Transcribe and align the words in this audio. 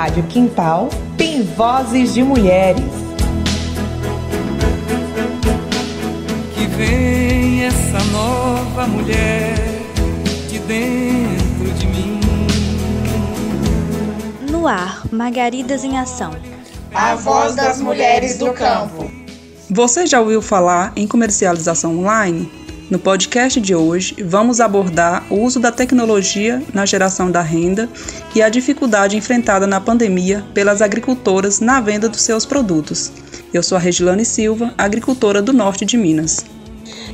Rádio 0.00 0.22
Quintal 0.28 0.88
tem 1.18 1.42
vozes 1.42 2.14
de 2.14 2.22
mulheres. 2.22 2.82
Que 6.54 6.66
vem 6.68 7.66
essa 7.66 8.02
nova 8.10 8.86
mulher 8.86 9.54
de 10.48 10.58
dentro 10.60 11.70
de 11.74 11.86
mim. 11.86 12.18
No 14.50 14.66
ar, 14.66 15.02
Margaridas 15.12 15.84
em 15.84 15.98
Ação. 15.98 16.30
A 16.94 17.14
voz 17.14 17.54
das 17.54 17.78
mulheres 17.78 18.38
do 18.38 18.54
campo. 18.54 19.10
Você 19.68 20.06
já 20.06 20.18
ouviu 20.18 20.40
falar 20.40 20.94
em 20.96 21.06
comercialização 21.06 21.98
online? 21.98 22.50
No 22.90 22.98
podcast 22.98 23.60
de 23.60 23.72
hoje, 23.72 24.16
vamos 24.20 24.60
abordar 24.60 25.24
o 25.30 25.44
uso 25.44 25.60
da 25.60 25.70
tecnologia 25.70 26.60
na 26.74 26.84
geração 26.84 27.30
da 27.30 27.40
renda 27.40 27.88
e 28.34 28.42
a 28.42 28.48
dificuldade 28.48 29.16
enfrentada 29.16 29.64
na 29.64 29.80
pandemia 29.80 30.44
pelas 30.52 30.82
agricultoras 30.82 31.60
na 31.60 31.80
venda 31.80 32.08
dos 32.08 32.20
seus 32.20 32.44
produtos. 32.44 33.12
Eu 33.54 33.62
sou 33.62 33.76
a 33.76 33.80
Regilane 33.80 34.24
Silva, 34.24 34.74
agricultora 34.76 35.40
do 35.40 35.52
norte 35.52 35.84
de 35.84 35.96
Minas. 35.96 36.44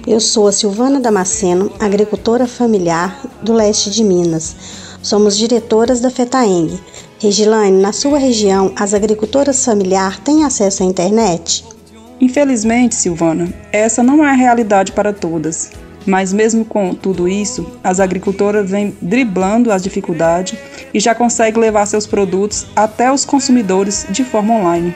Eu 0.06 0.18
sou 0.18 0.48
a 0.48 0.52
Silvana 0.52 0.98
Damasceno, 0.98 1.70
agricultora 1.78 2.46
familiar 2.46 3.20
do 3.42 3.52
leste 3.52 3.90
de 3.90 4.02
Minas. 4.02 4.56
Somos 5.02 5.36
diretoras 5.36 6.00
da 6.00 6.08
FETAENG. 6.08 6.80
Regilane, 7.18 7.82
na 7.82 7.92
sua 7.92 8.16
região, 8.16 8.72
as 8.76 8.94
agricultoras 8.94 9.62
familiar 9.62 10.20
têm 10.20 10.42
acesso 10.42 10.82
à 10.82 10.86
internet? 10.86 11.75
Infelizmente, 12.20 12.94
Silvana, 12.94 13.52
essa 13.72 14.02
não 14.02 14.24
é 14.24 14.30
a 14.30 14.34
realidade 14.34 14.92
para 14.92 15.12
todas. 15.12 15.70
Mas 16.06 16.32
mesmo 16.32 16.64
com 16.64 16.94
tudo 16.94 17.26
isso, 17.26 17.66
as 17.82 17.98
agricultoras 17.98 18.70
vêm 18.70 18.96
driblando 19.02 19.72
as 19.72 19.82
dificuldades 19.82 20.56
e 20.94 21.00
já 21.00 21.14
conseguem 21.14 21.60
levar 21.60 21.84
seus 21.86 22.06
produtos 22.06 22.66
até 22.76 23.12
os 23.12 23.24
consumidores 23.24 24.06
de 24.08 24.22
forma 24.22 24.54
online. 24.54 24.94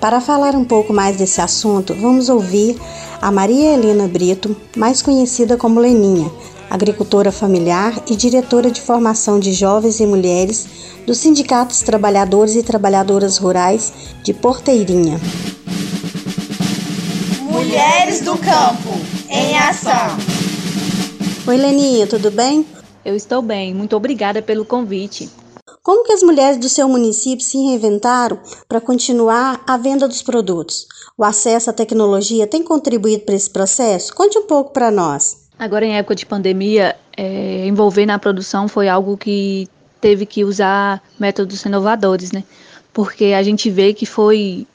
Para 0.00 0.18
falar 0.18 0.54
um 0.54 0.64
pouco 0.64 0.94
mais 0.94 1.16
desse 1.18 1.42
assunto, 1.42 1.94
vamos 1.94 2.30
ouvir 2.30 2.74
a 3.20 3.30
Maria 3.30 3.74
Helena 3.74 4.08
Brito, 4.08 4.56
mais 4.74 5.02
conhecida 5.02 5.58
como 5.58 5.78
Leninha, 5.78 6.30
agricultora 6.70 7.30
familiar 7.30 8.02
e 8.08 8.16
diretora 8.16 8.70
de 8.70 8.80
formação 8.80 9.38
de 9.38 9.52
jovens 9.52 10.00
e 10.00 10.06
mulheres 10.06 10.66
do 11.06 11.14
Sindicato 11.14 11.76
Trabalhadores 11.84 12.56
e 12.56 12.62
Trabalhadoras 12.62 13.36
Rurais 13.36 13.92
de 14.24 14.32
Porteirinha. 14.32 15.20
Mulheres 17.70 18.20
do 18.22 18.36
Campo, 18.36 18.90
em 19.28 19.56
ação. 19.56 20.18
Oi, 21.46 21.56
Leninha, 21.56 22.04
tudo 22.04 22.28
bem? 22.28 22.66
Eu 23.04 23.14
estou 23.14 23.40
bem, 23.40 23.72
muito 23.72 23.94
obrigada 23.94 24.42
pelo 24.42 24.64
convite. 24.64 25.30
Como 25.80 26.04
que 26.04 26.12
as 26.12 26.20
mulheres 26.20 26.58
do 26.58 26.68
seu 26.68 26.88
município 26.88 27.44
se 27.44 27.56
reinventaram 27.58 28.40
para 28.68 28.80
continuar 28.80 29.62
a 29.68 29.76
venda 29.76 30.08
dos 30.08 30.20
produtos? 30.20 30.84
O 31.16 31.22
acesso 31.22 31.70
à 31.70 31.72
tecnologia 31.72 32.44
tem 32.44 32.60
contribuído 32.64 33.22
para 33.22 33.36
esse 33.36 33.48
processo? 33.48 34.12
Conte 34.16 34.36
um 34.36 34.48
pouco 34.48 34.72
para 34.72 34.90
nós. 34.90 35.46
Agora, 35.56 35.86
em 35.86 35.96
época 35.96 36.16
de 36.16 36.26
pandemia, 36.26 36.96
é, 37.16 37.68
envolver 37.68 38.04
na 38.04 38.18
produção 38.18 38.66
foi 38.66 38.88
algo 38.88 39.16
que 39.16 39.68
teve 40.00 40.26
que 40.26 40.42
usar 40.42 41.00
métodos 41.20 41.64
inovadores, 41.64 42.32
né? 42.32 42.42
Porque 42.92 43.26
a 43.26 43.44
gente 43.44 43.70
vê 43.70 43.94
que 43.94 44.06
foi 44.06 44.66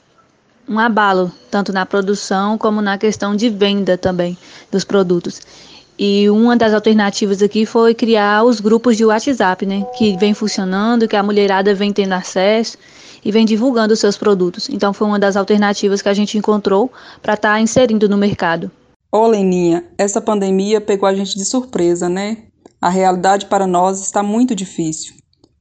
um 0.68 0.78
abalo, 0.78 1.30
tanto 1.50 1.72
na 1.72 1.86
produção 1.86 2.58
como 2.58 2.80
na 2.82 2.98
questão 2.98 3.36
de 3.36 3.48
venda 3.48 3.96
também 3.96 4.36
dos 4.70 4.84
produtos. 4.84 5.40
E 5.98 6.28
uma 6.28 6.56
das 6.56 6.74
alternativas 6.74 7.40
aqui 7.40 7.64
foi 7.64 7.94
criar 7.94 8.44
os 8.44 8.60
grupos 8.60 8.96
de 8.96 9.04
WhatsApp, 9.04 9.64
né, 9.64 9.86
que 9.96 10.16
vem 10.18 10.34
funcionando, 10.34 11.08
que 11.08 11.16
a 11.16 11.22
mulherada 11.22 11.74
vem 11.74 11.92
tendo 11.92 12.12
acesso 12.12 12.76
e 13.24 13.32
vem 13.32 13.46
divulgando 13.46 13.94
os 13.94 14.00
seus 14.00 14.16
produtos. 14.16 14.68
Então 14.68 14.92
foi 14.92 15.06
uma 15.06 15.18
das 15.18 15.36
alternativas 15.36 16.02
que 16.02 16.08
a 16.08 16.14
gente 16.14 16.36
encontrou 16.36 16.92
para 17.22 17.34
estar 17.34 17.54
tá 17.54 17.60
inserindo 17.60 18.08
no 18.08 18.16
mercado. 18.16 18.70
Ô 19.10 19.26
Leninha, 19.26 19.84
essa 19.96 20.20
pandemia 20.20 20.80
pegou 20.80 21.08
a 21.08 21.14
gente 21.14 21.36
de 21.36 21.44
surpresa, 21.44 22.08
né? 22.08 22.38
A 22.80 22.90
realidade 22.90 23.46
para 23.46 23.66
nós 23.66 24.02
está 24.02 24.22
muito 24.22 24.54
difícil. 24.54 25.14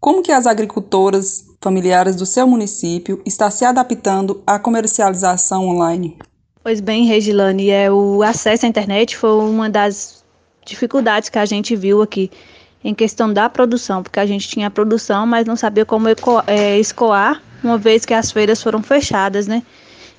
Como 0.06 0.22
que 0.22 0.32
as 0.32 0.46
agricultoras 0.46 1.44
familiares 1.60 2.16
do 2.16 2.28
seu 2.28 2.46
município 2.46 3.20
está 3.26 3.50
se 3.50 3.66
adaptando 3.66 4.40
à 4.46 4.60
comercialização 4.60 5.68
online? 5.68 6.16
Pois 6.62 6.80
bem, 6.80 7.08
Regilane, 7.08 7.72
é, 7.72 7.92
o 7.92 8.22
acesso 8.22 8.68
à 8.68 8.70
internet 8.70 9.18
foi 9.18 9.32
uma 9.32 9.68
das 9.68 10.24
dificuldades 10.64 11.28
que 11.30 11.40
a 11.40 11.46
gente 11.46 11.76
viu 11.76 12.04
aqui 12.04 12.30
em 12.84 12.94
questão 12.94 13.34
da 13.34 13.50
produção, 13.50 14.04
porque 14.04 14.20
a 14.20 14.28
gente 14.28 14.48
tinha 14.48 14.70
produção, 14.70 15.26
mas 15.26 15.48
não 15.48 15.56
sabia 15.56 15.88
como 15.88 16.08
é, 16.46 16.78
escoar, 16.78 17.42
uma 17.64 17.80
vez 17.80 18.06
que 18.06 18.14
as 18.14 18.32
feiras 18.32 18.62
foram 18.62 18.84
fechadas, 18.84 19.48
né? 19.48 19.64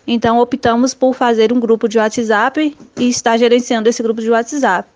Então 0.05 0.41
optamos 0.41 0.95
por 0.95 1.15
fazer 1.15 1.53
um 1.53 1.61
grupo 1.61 1.89
de 1.89 1.97
WhatsApp 1.97 2.77
e 2.99 3.09
estar 3.09 3.37
gerenciando 3.39 3.89
esse 3.89 4.03
grupo 4.03 4.21
de 4.21 4.31
WhatsApp. 4.33 4.89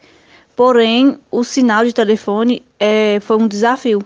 Porém, 0.57 1.17
o 1.31 1.45
sinal 1.45 1.85
de 1.85 1.93
telefone 1.93 2.65
é, 2.77 3.21
foi 3.21 3.37
um 3.37 3.47
desafio, 3.47 4.05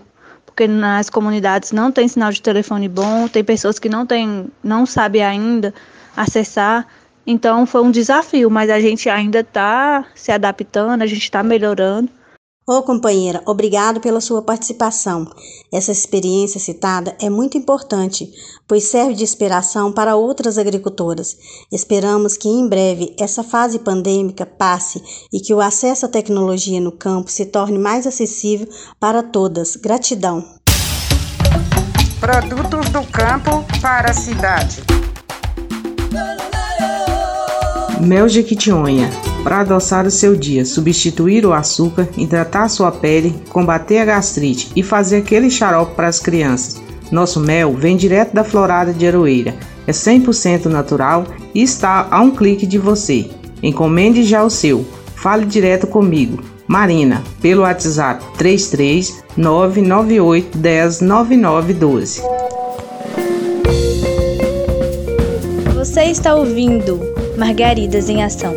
porque 0.55 0.69
nas 0.69 1.09
comunidades 1.09 1.73
não 1.73 1.91
tem 1.91 2.07
sinal 2.07 2.31
de 2.31 2.41
telefone 2.41 2.87
bom, 2.87 3.27
tem 3.27 3.43
pessoas 3.43 3.77
que 3.77 3.89
não 3.89 4.05
tem, 4.05 4.47
não 4.63 4.85
sabem 4.85 5.21
ainda 5.21 5.73
acessar. 6.15 6.87
Então 7.27 7.65
foi 7.65 7.81
um 7.81 7.91
desafio, 7.91 8.49
mas 8.49 8.69
a 8.69 8.79
gente 8.79 9.09
ainda 9.09 9.41
está 9.41 10.05
se 10.15 10.31
adaptando, 10.31 11.01
a 11.01 11.05
gente 11.05 11.23
está 11.23 11.43
melhorando. 11.43 12.09
Ô 12.67 12.81
companheira, 12.81 13.43
obrigado 13.45 14.01
pela 14.01 14.19
sua 14.19 14.41
participação. 14.41 15.31
Essa 15.71 15.91
experiência 15.91 16.59
citada 16.59 17.15
é 17.21 17.29
muito 17.29 17.59
importante, 17.59 18.27
pois 18.67 18.85
serve 18.85 19.13
de 19.13 19.23
inspiração 19.23 19.91
para 19.91 20.15
outras 20.15 20.57
agricultoras. 20.57 21.37
Esperamos 21.71 22.35
que 22.35 22.49
em 22.49 22.67
breve 22.67 23.13
essa 23.19 23.43
fase 23.43 23.77
pandêmica 23.77 24.47
passe 24.47 24.99
e 25.31 25.39
que 25.39 25.53
o 25.53 25.61
acesso 25.61 26.07
à 26.07 26.09
tecnologia 26.09 26.81
no 26.81 26.91
campo 26.91 27.29
se 27.29 27.45
torne 27.45 27.77
mais 27.77 28.07
acessível 28.07 28.67
para 28.99 29.21
todas. 29.21 29.75
Gratidão. 29.75 30.43
Produtos 32.19 32.89
do 32.89 33.03
campo 33.11 33.63
para 33.79 34.09
a 34.09 34.13
cidade. 34.15 34.81
Mel 38.01 38.27
Jequitinhonha 38.27 39.34
para 39.45 39.59
adoçar 39.59 40.07
o 40.07 40.11
seu 40.11 40.35
dia, 40.35 40.65
substituir 40.65 41.45
o 41.45 41.53
açúcar, 41.53 42.09
hidratar 42.17 42.67
sua 42.67 42.91
pele, 42.91 43.35
combater 43.49 43.99
a 43.99 44.05
gastrite 44.05 44.71
e 44.75 44.81
fazer 44.81 45.17
aquele 45.17 45.51
xarope 45.51 45.93
para 45.93 46.07
as 46.07 46.19
crianças. 46.19 46.81
Nosso 47.11 47.39
mel 47.39 47.71
vem 47.75 47.95
direto 47.95 48.33
da 48.33 48.43
florada 48.43 48.91
de 48.91 49.05
Aroeira, 49.05 49.55
é 49.85 49.91
100% 49.91 50.65
natural 50.65 51.25
e 51.53 51.61
está 51.61 52.07
a 52.09 52.19
um 52.21 52.31
clique 52.31 52.65
de 52.65 52.79
você. 52.79 53.29
Encomende 53.61 54.23
já 54.23 54.43
o 54.43 54.49
seu. 54.49 54.83
Fale 55.15 55.45
direto 55.45 55.85
comigo, 55.85 56.43
Marina, 56.67 57.23
pelo 57.39 57.61
WhatsApp 57.61 58.25
33 58.39 59.23
998 59.37 60.57
10 60.57 61.01
9912. 61.01 62.21
Você 65.75 66.05
está 66.05 66.33
ouvindo 66.33 66.99
Margaridas 67.37 68.09
em 68.09 68.23
Ação. 68.23 68.55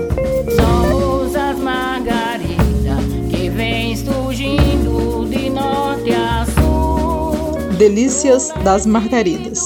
Delícias 7.78 8.52
das 8.64 8.84
Margaridas. 8.86 9.60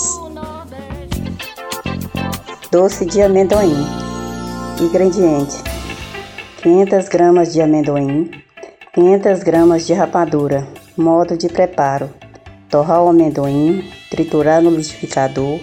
Doce 2.71 3.07
de 3.07 3.23
amendoim. 3.23 3.87
Ingrediente: 4.79 5.57
500 6.63 7.09
gramas 7.09 7.55
de 7.55 7.63
amendoim, 7.63 8.31
500 8.93 9.43
gramas 9.43 9.87
de 9.87 9.95
rapadura. 9.95 10.69
Modo 10.95 11.39
de 11.39 11.49
preparo: 11.49 12.11
torrar 12.69 13.03
o 13.03 13.09
amendoim, 13.09 13.83
triturar 14.11 14.61
no 14.61 14.69
liquidificador, 14.69 15.59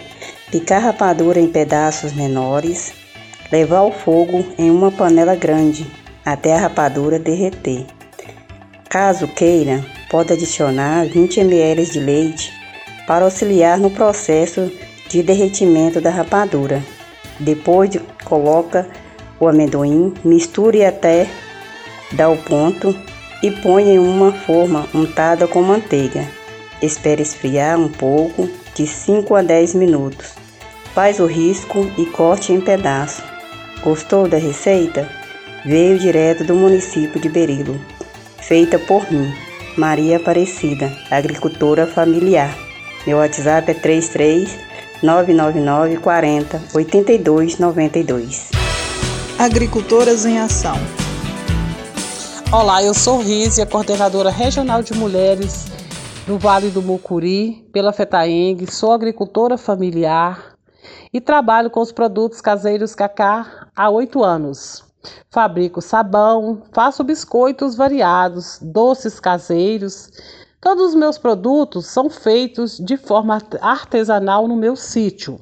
picar 0.50 0.82
a 0.82 0.86
rapadura 0.86 1.40
em 1.40 1.48
pedaços 1.48 2.14
menores, 2.14 2.92
levar 3.52 3.78
ao 3.78 3.92
fogo 3.92 4.44
em 4.58 4.72
uma 4.72 4.92
panela 4.92 5.36
grande 5.36 5.86
até 6.26 6.56
a 6.56 6.62
rapadura 6.62 7.20
derreter. 7.20 7.86
Caso 8.90 9.28
queira, 9.28 9.86
pode 10.10 10.34
adicionar 10.34 11.06
20 11.06 11.40
ml 11.40 11.86
de 11.86 12.00
leite 12.00 12.52
para 13.08 13.26
auxiliar 13.26 13.78
no 13.78 13.90
processo 13.90 14.72
de 15.08 15.24
derretimento 15.24 16.02
da 16.02 16.10
rapadura. 16.10 16.84
Depois 17.40 17.90
de, 17.90 18.00
coloca 18.26 18.88
o 19.40 19.48
amendoim, 19.48 20.14
misture 20.24 20.84
até 20.84 21.28
dar 22.12 22.30
o 22.30 22.38
ponto 22.38 22.96
e 23.42 23.52
põe 23.52 23.90
em 23.90 24.00
uma 24.00 24.32
forma 24.32 24.88
untada 24.94 25.48
com 25.48 25.62
manteiga. 25.62 26.28
Espere 26.82 27.22
esfriar 27.22 27.80
um 27.80 27.90
pouco, 27.90 28.50
de 28.76 28.86
5 28.86 29.36
a 29.36 29.42
10 29.42 29.76
minutos. 29.76 30.34
Faz 30.94 31.20
o 31.20 31.26
risco 31.26 31.90
e 31.98 32.06
corte 32.06 32.52
em 32.52 32.62
pedaços. 32.62 33.24
Gostou 33.84 34.28
da 34.28 34.38
receita? 34.38 35.10
Veio 35.66 35.98
direto 36.00 36.44
do 36.44 36.56
município 36.56 37.20
de 37.20 37.30
Berilo 37.30 37.80
feita 38.50 38.80
por 38.80 39.12
mim, 39.12 39.32
Maria 39.78 40.18
Aparecida, 40.18 40.92
agricultora 41.10 41.88
familiar. 41.88 42.56
Meu 43.06 43.18
WhatsApp 43.18 43.72
é 43.72 43.74
33 43.74 44.60
999 45.02 45.98
40 45.98 46.62
82 46.74 47.58
92. 47.60 48.50
Agricultoras 49.38 50.26
em 50.26 50.40
Ação. 50.40 50.76
Olá, 52.52 52.84
eu 52.84 52.94
sou 52.94 53.22
Rízia, 53.22 53.66
coordenadora 53.66 54.30
regional 54.30 54.82
de 54.82 54.94
mulheres 54.94 55.68
do 56.26 56.38
Vale 56.38 56.70
do 56.70 56.82
Mucuri, 56.82 57.68
pela 57.72 57.94
FETAENG, 57.94 58.70
sou 58.72 58.92
agricultora 58.92 59.58
familiar 59.58 60.56
e 61.14 61.22
trabalho 61.22 61.70
com 61.70 61.80
os 61.80 61.92
produtos 61.92 62.42
caseiros 62.42 62.94
Cacá 62.96 63.68
há 63.76 63.90
oito 63.90 64.24
anos. 64.24 64.89
Fabrico 65.30 65.82
sabão, 65.82 66.64
faço 66.74 67.04
biscoitos 67.04 67.76
variados, 67.76 68.60
doces 68.62 69.20
caseiros. 69.20 70.10
Todos 70.60 70.90
os 70.90 70.96
meus 70.96 71.18
produtos 71.18 71.86
são 71.86 72.10
feitos 72.10 72.78
de 72.78 72.98
forma 72.98 73.42
artesanal 73.62 74.48
no 74.48 74.56
meu 74.56 74.76
sítio. 74.76 75.40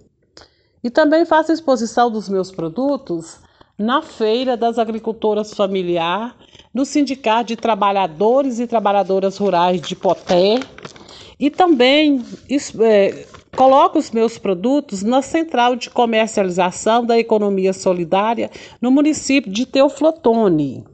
E 0.84 0.90
também 0.90 1.26
faço 1.26 1.52
exposição 1.52 2.12
dos 2.12 2.30
meus 2.30 2.52
produtos 2.52 3.40
na 3.78 4.02
Feira 4.02 4.56
das 4.56 4.78
Agricultoras 4.80 5.54
Familiar, 5.54 6.36
no 6.74 6.86
Sindicato 6.86 7.50
de 7.50 7.56
Trabalhadores 7.56 8.60
e 8.60 8.68
Trabalhadoras 8.68 9.38
Rurais 9.38 9.82
de 9.82 9.96
Poté. 9.96 10.60
E 11.40 11.50
também 11.50 12.24
é, 12.82 13.26
Coloco 13.58 13.98
os 13.98 14.12
meus 14.12 14.38
produtos 14.38 15.02
na 15.02 15.24
central 15.24 15.76
de 15.76 15.90
comercialização 15.90 17.04
da 17.04 17.18
economia 17.18 17.74
solidária 17.74 18.52
no 18.80 18.92
município 18.92 19.52
de 19.52 19.66
Teoflotone. 19.66 20.86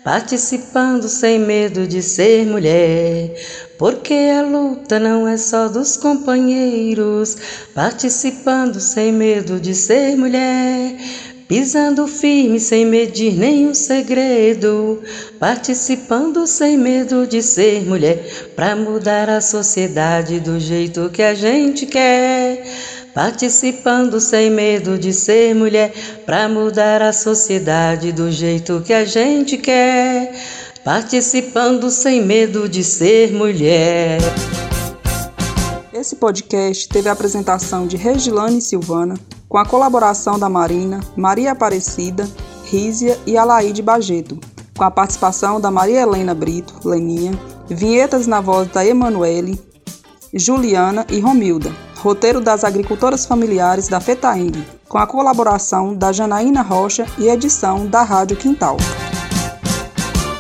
Participando 0.03 1.07
sem 1.07 1.39
medo 1.39 1.87
de 1.87 2.01
ser 2.01 2.47
mulher, 2.47 3.35
porque 3.77 4.15
a 4.15 4.41
luta 4.41 4.99
não 4.99 5.29
é 5.29 5.37
só 5.37 5.69
dos 5.69 5.99
companheiros. 5.99 7.37
Participando 7.75 8.81
sem 8.81 9.13
medo 9.13 9.61
de 9.61 9.75
ser 9.75 10.17
mulher, 10.17 10.97
pisando 11.49 12.07
firme 12.07 12.59
sem 12.59 12.85
medir 12.85 13.35
nenhum 13.35 13.73
segredo, 13.73 15.03
participando 15.39 16.47
sem 16.47 16.77
medo 16.77 17.27
de 17.27 17.43
ser 17.43 17.87
mulher, 17.87 18.51
para 18.55 18.75
mudar 18.75 19.29
a 19.29 19.41
sociedade 19.41 20.41
do 20.41 20.59
jeito 20.59 21.09
que 21.11 21.23
a 21.23 21.35
gente 21.35 21.87
quer. 21.87 22.65
Participando 23.15 24.21
sem 24.21 24.51
medo 24.51 24.99
de 24.99 25.11
ser 25.11 25.55
mulher, 25.55 25.91
para 26.27 26.49
mudar 26.51 27.01
a 27.01 27.15
sociedade 27.15 28.13
do 28.13 28.31
jeito 28.31 28.83
que 28.85 28.93
a 28.93 29.07
gente 29.07 29.57
quer. 29.57 30.35
Participando 30.85 31.91
sem 31.91 32.21
medo 32.23 32.69
de 32.69 32.85
ser 32.85 33.33
mulher. 33.33 34.19
Esse 36.07 36.15
podcast 36.15 36.89
teve 36.89 37.09
a 37.09 37.13
apresentação 37.13 37.85
de 37.85 37.97
Regilane 37.97 38.61
Silvana, 38.61 39.19
com 39.49 39.59
a 39.59 39.67
colaboração 39.67 40.39
da 40.39 40.49
Marina, 40.49 41.01
Maria 41.17 41.51
Aparecida, 41.51 42.31
Rízia 42.63 43.19
e 43.27 43.37
Alaide 43.37 43.83
Bajeto, 43.83 44.39
com 44.79 44.85
a 44.85 44.91
participação 44.91 45.61
da 45.61 45.69
Maria 45.69 46.03
Helena 46.03 46.33
Brito, 46.33 46.89
Leninha, 46.89 47.33
vinhetas 47.69 48.29
na 48.29 48.41
voz 48.41 48.69
da 48.69 48.87
Emanuele, 48.87 49.61
Juliana 50.33 51.05
e 51.11 51.19
Romilda, 51.19 51.75
roteiro 51.97 52.41
das 52.41 52.63
agricultoras 52.63 53.27
familiares 53.27 53.89
da 53.89 53.99
FETAING, 53.99 54.65
com 54.89 54.99
a 54.99 55.09
colaboração 55.09 55.93
da 55.93 56.13
Janaína 56.13 56.63
Rocha 56.63 57.05
e 57.19 57.27
edição 57.27 57.85
da 57.85 58.05
Rádio 58.05 58.37
Quintal. 58.37 58.77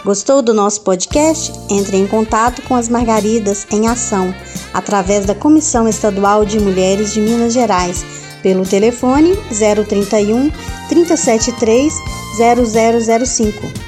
Gostou 0.04 0.40
do 0.40 0.54
nosso 0.54 0.82
podcast? 0.82 1.52
Entre 1.68 1.96
em 1.96 2.06
contato 2.06 2.62
com 2.62 2.76
as 2.76 2.88
Margaridas 2.88 3.66
em 3.72 3.88
Ação, 3.88 4.32
através 4.76 5.24
da 5.24 5.34
Comissão 5.34 5.88
Estadual 5.88 6.44
de 6.44 6.60
Mulheres 6.60 7.14
de 7.14 7.20
Minas 7.22 7.54
Gerais 7.54 8.04
pelo 8.42 8.62
telefone 8.66 9.34
031 9.48 10.50
373 10.86 11.94
0005. 13.26 13.86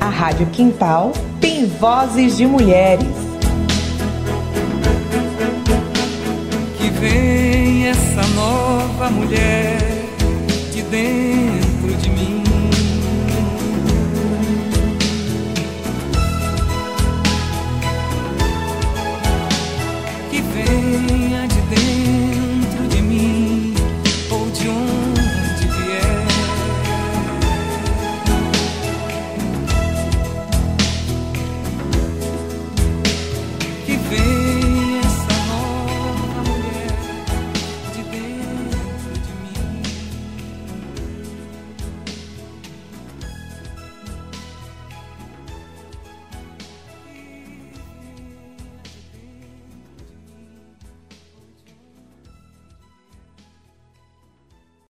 A 0.00 0.08
Rádio 0.08 0.46
Quintal 0.46 1.12
tem 1.40 1.66
vozes 1.66 2.36
de 2.36 2.46
mulheres. 2.46 3.08
Que 6.78 6.90
vem 6.90 7.88
essa 7.88 8.24
nova 8.36 9.10
mulher 9.10 9.78
de 10.72 10.82
dentro 10.82 11.65